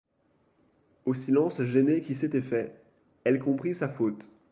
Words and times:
Au 1.05 1.13
silence 1.13 1.61
gêné 1.61 2.01
qui 2.01 2.15
s'était 2.15 2.41
fait, 2.41 2.73
elle 3.23 3.37
comprit 3.37 3.75
sa 3.75 3.87
faute. 3.87 4.23